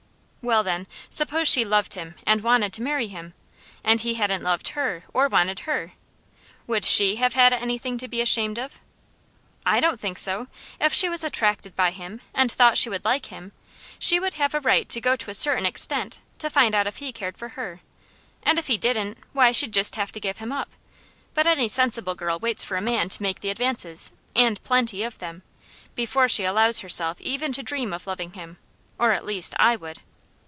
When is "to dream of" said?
27.53-28.07